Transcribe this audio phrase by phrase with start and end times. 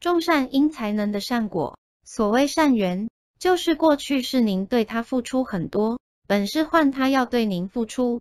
[0.00, 3.08] 种善因才能的善果，所谓善缘，
[3.38, 8.20] 就是过去是您对他付出很多，本是换他要对您付出。